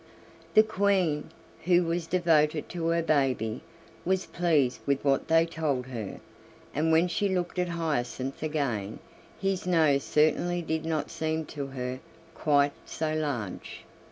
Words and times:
The 0.55 0.63
Queen, 0.63 1.29
who 1.65 1.83
was 1.83 2.07
devoted 2.07 2.67
to 2.69 2.87
her 2.87 3.03
baby, 3.03 3.61
was 4.03 4.25
pleased 4.25 4.79
with 4.87 5.05
what 5.05 5.27
they 5.27 5.45
told 5.45 5.85
her, 5.85 6.19
and 6.73 6.91
when 6.91 7.07
she 7.07 7.29
looked 7.29 7.59
at 7.59 7.69
Hyacinth 7.69 8.41
again, 8.41 8.97
his 9.39 9.67
nose 9.67 10.03
certainly 10.03 10.63
did 10.63 10.85
not 10.85 11.11
seem 11.11 11.45
to 11.53 11.67
her 11.67 11.99
quite 12.33 12.73
so 12.83 13.13
large. 13.13 13.83